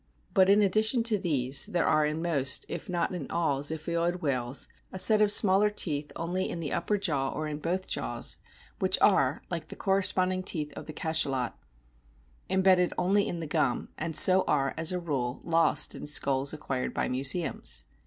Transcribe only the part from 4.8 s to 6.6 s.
a set of smaller teeth only in